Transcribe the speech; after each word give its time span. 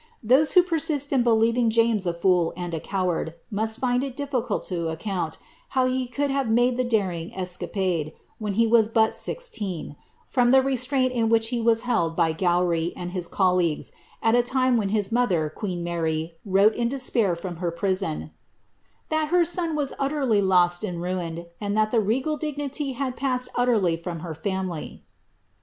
Those 0.23 0.53
who 0.53 0.63
persist 0.63 1.13
in 1.13 1.21
believing 1.21 1.69
James 1.69 2.07
a 2.07 2.13
fool 2.15 2.53
and 2.57 2.73
a 2.73 2.79
coward, 2.79 3.35
must 3.51 3.77
find 3.77 4.03
it 4.03 4.17
difficult 4.17 4.63
to 4.63 4.89
account 4.89 5.37
how 5.77 5.85
he 5.85 6.07
could 6.07 6.31
have 6.31 6.49
made 6.49 6.75
the 6.75 6.83
daring 6.83 7.31
escapade, 7.37 8.13
when 8.39 8.53
he 8.53 8.65
was 8.65 8.87
but 8.87 9.13
sixteen, 9.13 9.95
from 10.27 10.49
the 10.49 10.63
re 10.63 10.73
straint 10.75 11.11
in 11.11 11.29
which 11.29 11.49
he 11.49 11.61
was 11.61 11.81
held 11.81 12.15
by 12.15 12.33
Gowrie 12.33 12.93
and 12.95 13.11
his 13.11 13.27
colleagues, 13.27 13.91
at 14.23 14.33
a 14.33 14.41
time 14.41 14.75
when 14.75 14.89
his 14.89 15.11
mother, 15.11 15.51
queen 15.51 15.83
Mary, 15.83 16.33
wrote 16.43 16.73
in 16.73 16.89
despair 16.89 17.35
from 17.35 17.57
her 17.57 17.69
prison," 17.69 18.31
tliat 19.11 19.27
her 19.27 19.45
son 19.45 19.75
was 19.75 19.91
utteriy 19.99 20.41
lost 20.41 20.83
and 20.83 21.03
ruined, 21.03 21.45
and 21.61 21.77
that 21.77 21.91
the 21.91 21.99
regal 22.01 22.37
dignity 22.37 22.93
had 22.93 23.15
passed 23.15 23.49
utterly 23.55 23.95
from 23.95 24.21
her 24.21 24.33
family." 24.33 25.03